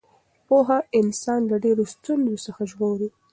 پوهه 0.47 0.77
انسان 0.99 1.41
له 1.51 1.57
ډېرو 1.65 1.83
ستونزو 1.93 2.35
څخه 2.45 2.61
ژغوري. 2.71 3.09